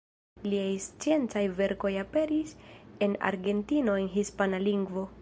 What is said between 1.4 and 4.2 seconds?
verkoj aperis en Argentino en